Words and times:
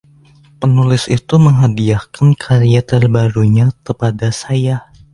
Penulis 0.59 1.03
itu 1.17 1.35
menghadiahkan 1.45 2.27
karya 2.43 2.81
terbarunya 2.91 3.67
kepada 3.85 4.27
saya. 4.41 4.77